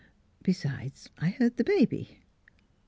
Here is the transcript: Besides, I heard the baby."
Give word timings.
Besides, 0.41 1.09
I 1.19 1.29
heard 1.29 1.57
the 1.57 1.63
baby." 1.63 2.21